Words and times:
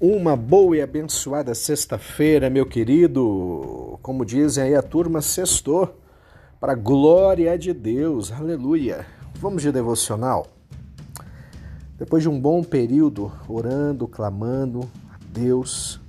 Uma 0.00 0.36
boa 0.36 0.76
e 0.76 0.80
abençoada 0.80 1.52
sexta-feira, 1.56 2.48
meu 2.48 2.64
querido. 2.64 3.98
Como 4.00 4.24
dizem 4.24 4.62
aí 4.62 4.74
a 4.76 4.80
turma, 4.80 5.20
sextou. 5.20 6.00
Para 6.60 6.76
glória 6.76 7.58
de 7.58 7.72
Deus, 7.72 8.30
aleluia. 8.30 9.04
Vamos 9.40 9.60
de 9.60 9.72
devocional. 9.72 10.46
Depois 11.98 12.22
de 12.22 12.28
um 12.28 12.40
bom 12.40 12.62
período 12.62 13.32
orando, 13.48 14.06
clamando 14.06 14.88
a 15.10 15.18
Deus, 15.32 16.00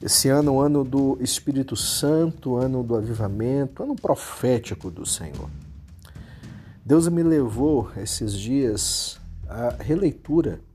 esse 0.00 0.30
ano, 0.30 0.54
o 0.54 0.60
ano 0.62 0.82
do 0.82 1.18
Espírito 1.20 1.76
Santo, 1.76 2.56
ano 2.56 2.82
do 2.82 2.96
avivamento, 2.96 3.82
ano 3.82 3.96
profético 3.96 4.90
do 4.90 5.04
Senhor. 5.04 5.50
Deus 6.82 7.06
me 7.06 7.22
levou 7.22 7.90
esses 7.98 8.32
dias 8.32 9.20
à 9.46 9.76
releitura 9.78 10.66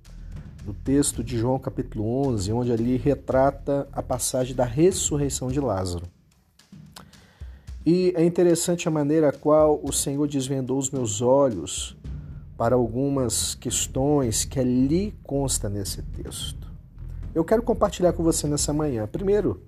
do 0.64 0.74
texto 0.74 1.24
de 1.24 1.38
João 1.38 1.60
capítulo 1.60 2.28
11, 2.28 2.54
onde 2.54 2.72
ali 2.72 2.96
retrata 2.96 3.88
a 3.92 4.02
passagem 4.02 4.56
da 4.56 4.64
ressurreição 4.64 5.50
de 5.50 5.60
Lázaro. 5.60 6.06
E 7.86 8.14
é 8.16 8.24
interessante 8.24 8.88
a 8.88 8.92
maneira 8.92 9.30
a 9.30 9.34
qual 9.34 9.80
o 9.84 9.92
Senhor 9.92 10.26
desvendou 10.26 10.78
os 10.78 10.90
meus 10.90 11.22
olhos 11.22 11.98
para 12.58 12.76
algumas 12.76 13.56
questões 13.56 14.46
que 14.46 14.58
ali 14.58 15.14
consta 15.22 15.68
nesse 15.68 16.02
texto. 16.02 16.72
Eu 17.36 17.44
quero 17.44 17.62
compartilhar 17.62 18.14
com 18.14 18.24
você 18.24 18.48
nessa 18.48 18.72
manhã. 18.72 19.06
Primeiro, 19.06 19.62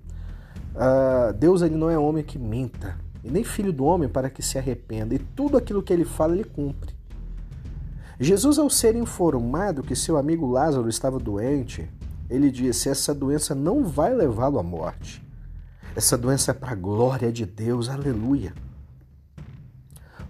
uh, 0.74 1.34
Deus 1.34 1.60
ele 1.60 1.74
não 1.74 1.90
é 1.90 1.98
homem 1.98 2.24
que 2.24 2.38
minta, 2.38 2.98
e 3.22 3.30
nem 3.30 3.44
filho 3.44 3.72
do 3.72 3.84
homem 3.84 4.08
para 4.08 4.30
que 4.30 4.42
se 4.42 4.56
arrependa, 4.56 5.14
e 5.14 5.18
tudo 5.18 5.58
aquilo 5.58 5.82
que 5.82 5.92
ele 5.92 6.06
fala 6.06 6.32
ele 6.32 6.44
cumpre. 6.44 6.95
Jesus, 8.18 8.58
ao 8.58 8.70
ser 8.70 8.96
informado 8.96 9.82
que 9.82 9.94
seu 9.94 10.16
amigo 10.16 10.46
Lázaro 10.46 10.88
estava 10.88 11.18
doente, 11.18 11.88
ele 12.30 12.50
disse: 12.50 12.88
Essa 12.88 13.14
doença 13.14 13.54
não 13.54 13.84
vai 13.84 14.14
levá-lo 14.14 14.58
à 14.58 14.62
morte. 14.62 15.22
Essa 15.94 16.16
doença 16.16 16.50
é 16.50 16.54
para 16.54 16.72
a 16.72 16.74
glória 16.74 17.30
de 17.30 17.44
Deus, 17.44 17.88
aleluia. 17.88 18.54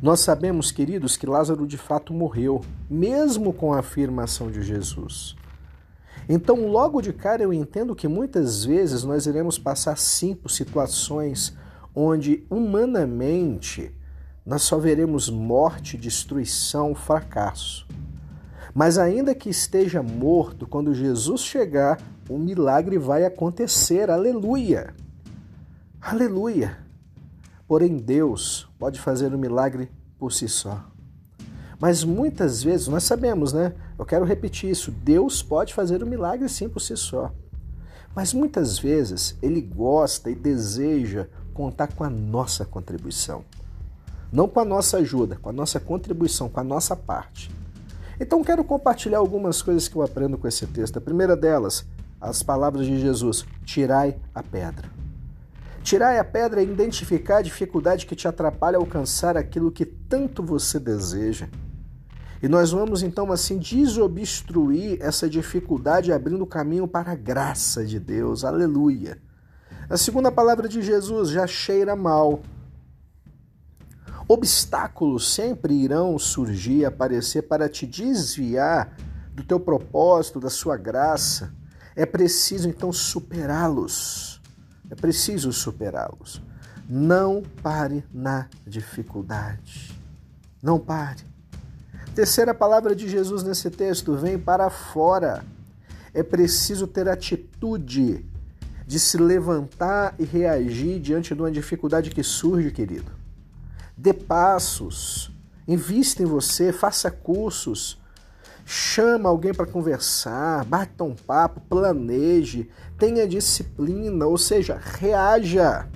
Nós 0.02 0.20
sabemos, 0.20 0.70
queridos, 0.70 1.16
que 1.16 1.26
Lázaro 1.26 1.66
de 1.66 1.78
fato 1.78 2.12
morreu, 2.12 2.60
mesmo 2.90 3.52
com 3.52 3.72
a 3.72 3.78
afirmação 3.78 4.50
de 4.50 4.62
Jesus. 4.62 5.34
Então, 6.28 6.68
logo 6.68 7.00
de 7.00 7.12
cara, 7.12 7.42
eu 7.42 7.52
entendo 7.52 7.94
que 7.94 8.08
muitas 8.08 8.64
vezes 8.64 9.04
nós 9.04 9.26
iremos 9.26 9.58
passar 9.58 9.96
sim 9.96 10.34
por 10.34 10.50
situações 10.50 11.56
onde, 11.94 12.44
humanamente, 12.50 13.94
nós 14.46 14.62
só 14.62 14.78
veremos 14.78 15.28
morte, 15.28 15.96
destruição, 15.96 16.94
fracasso. 16.94 17.84
Mas 18.72 18.96
ainda 18.96 19.34
que 19.34 19.50
esteja 19.50 20.04
morto, 20.04 20.68
quando 20.68 20.94
Jesus 20.94 21.40
chegar, 21.40 22.00
o 22.28 22.38
milagre 22.38 22.96
vai 22.96 23.24
acontecer. 23.24 24.08
Aleluia! 24.08 24.94
Aleluia! 26.00 26.78
Porém, 27.66 27.96
Deus 27.96 28.68
pode 28.78 29.00
fazer 29.00 29.32
o 29.32 29.36
um 29.36 29.40
milagre 29.40 29.90
por 30.16 30.32
si 30.32 30.48
só. 30.48 30.84
Mas 31.80 32.04
muitas 32.04 32.62
vezes, 32.62 32.86
nós 32.86 33.02
sabemos, 33.02 33.52
né? 33.52 33.74
Eu 33.98 34.04
quero 34.04 34.24
repetir 34.24 34.70
isso: 34.70 34.92
Deus 34.92 35.42
pode 35.42 35.74
fazer 35.74 36.02
o 36.02 36.06
um 36.06 36.08
milagre 36.08 36.48
sim 36.48 36.68
por 36.68 36.80
si 36.80 36.96
só. 36.96 37.34
Mas 38.14 38.32
muitas 38.32 38.78
vezes 38.78 39.36
Ele 39.42 39.60
gosta 39.60 40.30
e 40.30 40.36
deseja 40.36 41.26
contar 41.52 41.88
com 41.88 42.04
a 42.04 42.10
nossa 42.10 42.64
contribuição. 42.64 43.44
Não 44.32 44.48
com 44.48 44.60
a 44.60 44.64
nossa 44.64 44.98
ajuda, 44.98 45.36
com 45.36 45.48
a 45.48 45.52
nossa 45.52 45.78
contribuição, 45.78 46.48
com 46.48 46.60
a 46.60 46.64
nossa 46.64 46.96
parte. 46.96 47.50
Então 48.18 48.42
quero 48.42 48.64
compartilhar 48.64 49.18
algumas 49.18 49.60
coisas 49.62 49.88
que 49.88 49.96
eu 49.96 50.02
aprendo 50.02 50.38
com 50.38 50.48
esse 50.48 50.66
texto. 50.66 50.96
A 50.96 51.00
primeira 51.00 51.36
delas, 51.36 51.86
as 52.20 52.42
palavras 52.42 52.86
de 52.86 52.98
Jesus: 52.98 53.44
tirai 53.64 54.16
a 54.34 54.42
pedra. 54.42 54.88
Tirai 55.82 56.18
a 56.18 56.24
pedra 56.24 56.60
é 56.60 56.64
identificar 56.64 57.36
a 57.36 57.42
dificuldade 57.42 58.06
que 58.06 58.16
te 58.16 58.26
atrapalha 58.26 58.76
a 58.76 58.80
alcançar 58.80 59.36
aquilo 59.36 59.70
que 59.70 59.86
tanto 59.86 60.42
você 60.42 60.80
deseja. 60.80 61.48
E 62.42 62.48
nós 62.48 62.72
vamos 62.72 63.02
então 63.02 63.30
assim 63.30 63.58
desobstruir 63.58 64.98
essa 65.00 65.28
dificuldade 65.28 66.12
abrindo 66.12 66.44
caminho 66.44 66.88
para 66.88 67.12
a 67.12 67.14
graça 67.14 67.84
de 67.84 68.00
Deus. 68.00 68.44
Aleluia. 68.44 69.18
A 69.88 69.96
segunda 69.96 70.32
palavra 70.32 70.68
de 70.68 70.82
Jesus 70.82 71.28
já 71.28 71.46
cheira 71.46 71.94
mal, 71.94 72.40
Obstáculos 74.28 75.32
sempre 75.32 75.72
irão 75.72 76.18
surgir, 76.18 76.84
aparecer 76.84 77.42
para 77.42 77.68
te 77.68 77.86
desviar 77.86 78.96
do 79.32 79.44
teu 79.44 79.60
propósito, 79.60 80.40
da 80.40 80.50
sua 80.50 80.76
graça. 80.76 81.54
É 81.94 82.04
preciso 82.04 82.68
então 82.68 82.92
superá-los. 82.92 84.40
É 84.90 84.96
preciso 84.96 85.52
superá-los. 85.52 86.42
Não 86.88 87.42
pare 87.62 88.04
na 88.12 88.48
dificuldade. 88.66 89.96
Não 90.60 90.78
pare. 90.78 91.22
Terceira 92.14 92.52
palavra 92.52 92.96
de 92.96 93.08
Jesus 93.08 93.44
nesse 93.44 93.70
texto: 93.70 94.16
vem 94.16 94.38
para 94.38 94.70
fora. 94.70 95.44
É 96.12 96.22
preciso 96.22 96.86
ter 96.86 97.08
atitude 97.08 98.24
de 98.86 98.98
se 98.98 99.18
levantar 99.18 100.14
e 100.18 100.24
reagir 100.24 100.98
diante 100.98 101.34
de 101.34 101.40
uma 101.40 101.50
dificuldade 101.50 102.10
que 102.10 102.22
surge, 102.22 102.70
querido. 102.70 103.25
Dê 103.96 104.12
passos, 104.12 105.32
invista 105.66 106.22
em 106.22 106.26
você, 106.26 106.72
faça 106.72 107.10
cursos, 107.10 107.98
chama 108.64 109.28
alguém 109.28 109.54
para 109.54 109.64
conversar, 109.64 110.64
bata 110.66 111.02
um 111.02 111.14
papo, 111.14 111.60
planeje, 111.62 112.68
tenha 112.98 113.26
disciplina, 113.26 114.26
ou 114.26 114.36
seja, 114.36 114.78
reaja. 114.82 115.88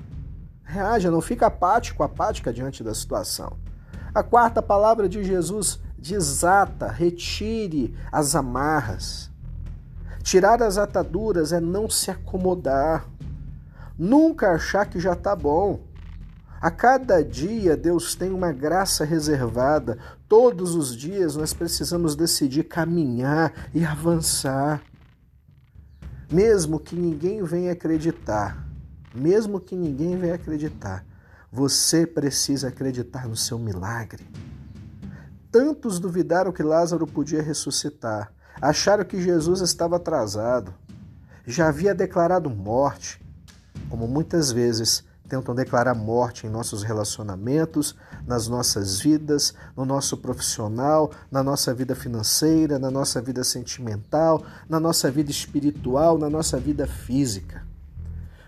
Reaja, 0.65 1.11
não 1.11 1.21
fica 1.21 1.49
apático, 1.49 2.03
apática 2.03 2.53
diante 2.53 2.83
da 2.83 2.95
situação. 2.95 3.59
A 4.15 4.23
quarta 4.23 4.63
palavra 4.63 5.09
de 5.09 5.23
Jesus 5.23 5.79
desata, 5.99 6.89
retire 6.89 7.95
as 8.11 8.35
amarras. 8.35 9.31
Tirar 10.23 10.63
as 10.63 10.79
ataduras 10.79 11.53
é 11.53 11.61
não 11.61 11.89
se 11.91 12.11
acomodar. 12.11 13.05
Nunca 13.99 14.53
achar 14.53 14.87
que 14.87 14.99
já 14.99 15.13
está 15.13 15.37
bom. 15.37 15.81
A 16.61 16.71
cada 16.71 17.25
dia 17.25 17.75
Deus 17.75 18.15
tem 18.15 18.31
uma 18.31 18.53
graça 18.53 19.03
reservada. 19.03 19.97
Todos 20.29 20.75
os 20.75 20.95
dias 20.95 21.35
nós 21.35 21.55
precisamos 21.55 22.15
decidir 22.15 22.65
caminhar 22.65 23.71
e 23.73 23.83
avançar. 23.83 24.83
Mesmo 26.31 26.79
que 26.79 26.95
ninguém 26.95 27.43
venha 27.43 27.73
acreditar, 27.73 28.69
mesmo 29.15 29.59
que 29.59 29.75
ninguém 29.75 30.19
venha 30.19 30.35
acreditar, 30.35 31.05
você 31.51 32.07
precisa 32.07 32.69
acreditar 32.69 33.27
no 33.27 33.37
seu 33.37 33.59
milagre. 33.59 34.29
Tantos 35.51 35.99
duvidaram 35.99 36.53
que 36.53 36.63
Lázaro 36.63 37.07
podia 37.07 37.43
ressuscitar, 37.43 38.33
acharam 38.61 39.05
que 39.05 39.21
Jesus 39.21 39.61
estava 39.61 39.97
atrasado, 39.97 40.73
já 41.45 41.69
havia 41.69 41.95
declarado 41.95 42.49
morte, 42.49 43.21
como 43.89 44.07
muitas 44.07 44.53
vezes 44.53 45.03
tentam 45.31 45.55
declarar 45.55 45.95
morte 45.95 46.45
em 46.45 46.51
nossos 46.51 46.83
relacionamentos, 46.83 47.95
nas 48.27 48.49
nossas 48.49 48.99
vidas, 48.99 49.55
no 49.77 49.85
nosso 49.85 50.17
profissional, 50.17 51.13
na 51.31 51.41
nossa 51.41 51.73
vida 51.73 51.95
financeira, 51.95 52.81
na 52.81 52.91
nossa 52.91 53.23
vida 53.23 53.45
sentimental, 53.45 54.43
na 54.69 54.81
nossa 54.81 55.09
vida 55.09 55.31
espiritual, 55.31 56.19
na 56.19 56.29
nossa 56.29 56.59
vida 56.59 56.85
física. 56.85 57.65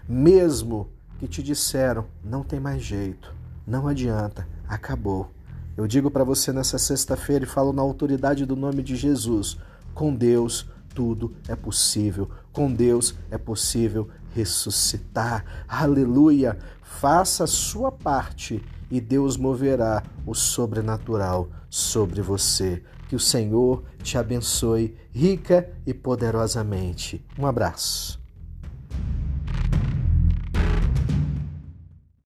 Mesmo 0.08 0.90
que 1.20 1.28
te 1.28 1.40
disseram, 1.40 2.04
não 2.24 2.42
tem 2.42 2.58
mais 2.58 2.82
jeito, 2.82 3.32
não 3.64 3.86
adianta, 3.86 4.44
acabou. 4.68 5.30
Eu 5.76 5.86
digo 5.86 6.10
para 6.10 6.24
você 6.24 6.52
nessa 6.52 6.78
sexta-feira 6.78 7.44
e 7.44 7.48
falo 7.48 7.72
na 7.72 7.80
autoridade 7.80 8.44
do 8.44 8.56
nome 8.56 8.82
de 8.82 8.96
Jesus: 8.96 9.56
com 9.94 10.12
Deus 10.12 10.66
tudo 10.94 11.34
é 11.48 11.54
possível. 11.54 12.28
Com 12.52 12.72
Deus 12.72 13.14
é 13.30 13.38
possível 13.38 14.08
ressuscitar. 14.34 15.44
Aleluia! 15.66 16.58
Faça 16.82 17.44
a 17.44 17.48
sua 17.48 17.90
parte 17.90 18.62
e 18.90 19.00
Deus 19.00 19.36
moverá 19.36 20.02
o 20.26 20.34
sobrenatural 20.34 21.48
sobre 21.68 22.20
você. 22.20 22.82
Que 23.08 23.16
o 23.16 23.20
Senhor 23.20 23.82
te 24.02 24.16
abençoe 24.16 24.96
rica 25.10 25.70
e 25.86 25.92
poderosamente. 25.92 27.24
Um 27.38 27.46
abraço. 27.46 28.21